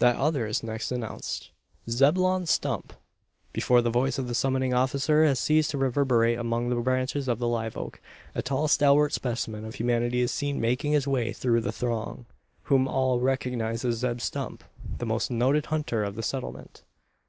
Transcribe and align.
That 0.00 0.16
other 0.16 0.48
is 0.48 0.64
next 0.64 0.90
announced. 0.90 1.50
"Zebulon 1.88 2.46
Stump!" 2.46 2.92
Before 3.52 3.80
the 3.80 3.88
voice 3.88 4.18
of 4.18 4.26
the 4.26 4.34
summoning 4.34 4.74
officer 4.74 5.24
has 5.24 5.38
ceased 5.38 5.70
to 5.70 5.78
reverberate 5.78 6.40
among 6.40 6.70
the 6.70 6.74
branches 6.80 7.28
of 7.28 7.38
the 7.38 7.46
live 7.46 7.76
oak, 7.76 8.00
a 8.34 8.42
tall 8.42 8.66
stalwart 8.66 9.12
specimen 9.12 9.64
of 9.64 9.76
humanity 9.76 10.22
is 10.22 10.32
seen 10.32 10.60
making 10.60 10.90
his 10.90 11.06
way 11.06 11.32
through 11.32 11.60
the 11.60 11.70
throng 11.70 12.26
whom 12.64 12.88
all 12.88 13.20
recognise 13.20 13.84
as 13.84 13.98
Zeb 13.98 14.20
Stump, 14.20 14.64
the 14.98 15.06
most 15.06 15.30
noted 15.30 15.66
hunter 15.66 16.02
of 16.02 16.16
the 16.16 16.22
Settlement. 16.24 16.82